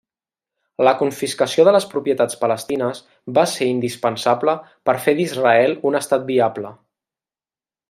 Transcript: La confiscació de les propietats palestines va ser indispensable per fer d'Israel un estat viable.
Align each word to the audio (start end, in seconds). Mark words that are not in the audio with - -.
La 0.85 0.93
confiscació 1.01 1.65
de 1.67 1.73
les 1.75 1.85
propietats 1.91 2.39
palestines 2.45 3.03
va 3.39 3.45
ser 3.53 3.69
indispensable 3.75 4.57
per 4.91 4.97
fer 5.05 5.15
d'Israel 5.21 5.77
un 5.91 6.01
estat 6.03 6.27
viable. 6.35 6.75